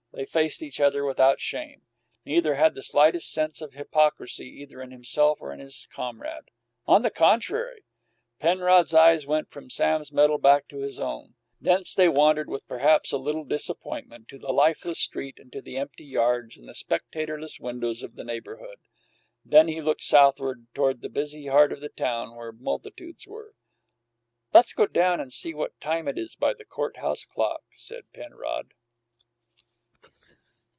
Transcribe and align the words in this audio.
They 0.13 0.25
faced 0.25 0.61
each 0.61 0.81
other 0.81 1.05
without 1.05 1.39
shame. 1.39 1.83
Neither 2.25 2.55
had 2.55 2.75
the 2.75 2.83
slightest 2.83 3.31
sense 3.31 3.61
of 3.61 3.73
hypocrisy 3.73 4.45
either 4.61 4.81
in 4.81 4.91
himself 4.91 5.39
or 5.41 5.53
in 5.53 5.61
his 5.61 5.87
comrade. 5.89 6.51
On 6.85 7.01
the 7.01 7.09
contrary! 7.09 7.85
Penrod's 8.37 8.93
eyes 8.93 9.25
went 9.25 9.49
from 9.49 9.69
Sam's 9.69 10.11
medal 10.11 10.37
back 10.37 10.67
to 10.67 10.79
his 10.81 10.99
own; 10.99 11.35
thence 11.61 11.95
they 11.95 12.09
wandered, 12.09 12.49
with 12.49 12.67
perhaps 12.67 13.13
a 13.13 13.17
little 13.17 13.45
disappointment, 13.45 14.27
to 14.27 14.37
the 14.37 14.51
lifeless 14.51 14.99
street 14.99 15.39
and 15.39 15.49
to 15.53 15.61
the 15.61 15.77
empty 15.77 16.05
yards 16.05 16.57
and 16.57 16.67
spectatorless 16.75 17.61
windows 17.61 18.03
of 18.03 18.15
the 18.15 18.25
neighborhood. 18.25 18.79
Then 19.45 19.69
he 19.69 19.81
looked 19.81 20.03
southward 20.03 20.67
toward 20.75 21.01
the 21.01 21.09
busy 21.09 21.47
heart 21.47 21.71
of 21.71 21.79
the 21.79 21.89
town, 21.89 22.35
where 22.35 22.51
multitudes 22.51 23.25
were. 23.25 23.55
"Let's 24.53 24.73
go 24.73 24.87
down 24.87 25.21
and 25.21 25.31
see 25.31 25.53
what 25.53 25.79
time 25.79 26.09
it 26.09 26.17
is 26.17 26.35
by 26.35 26.53
the 26.53 26.65
court 26.65 26.97
house 26.97 27.23
clock," 27.23 27.63
said 27.75 28.03
Penrod. 28.13 28.73